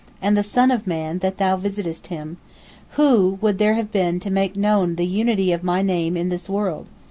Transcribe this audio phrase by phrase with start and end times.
[0.19, 2.37] And the son of man, that Thou visitest him?
[2.93, 6.49] who would there have been to make known the unity of My Name in this
[6.49, 6.87] world?"